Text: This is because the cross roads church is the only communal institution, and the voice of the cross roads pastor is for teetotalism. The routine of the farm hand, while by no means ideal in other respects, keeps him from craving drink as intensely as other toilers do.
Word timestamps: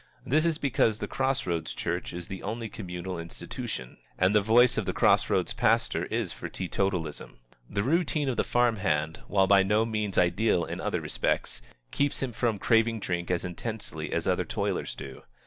This 0.25 0.47
is 0.47 0.57
because 0.57 0.97
the 0.97 1.07
cross 1.07 1.45
roads 1.45 1.75
church 1.75 2.11
is 2.11 2.27
the 2.27 2.41
only 2.41 2.69
communal 2.69 3.19
institution, 3.19 3.97
and 4.17 4.33
the 4.33 4.41
voice 4.41 4.75
of 4.75 4.87
the 4.87 4.93
cross 4.93 5.29
roads 5.29 5.53
pastor 5.53 6.05
is 6.05 6.33
for 6.33 6.49
teetotalism. 6.49 7.37
The 7.69 7.83
routine 7.83 8.27
of 8.27 8.35
the 8.35 8.43
farm 8.43 8.77
hand, 8.77 9.19
while 9.27 9.45
by 9.45 9.61
no 9.61 9.85
means 9.85 10.17
ideal 10.17 10.65
in 10.65 10.81
other 10.81 11.01
respects, 11.01 11.61
keeps 11.91 12.23
him 12.23 12.31
from 12.31 12.57
craving 12.57 12.99
drink 12.99 13.29
as 13.29 13.45
intensely 13.45 14.11
as 14.11 14.25
other 14.25 14.43
toilers 14.43 14.95
do. 14.95 15.21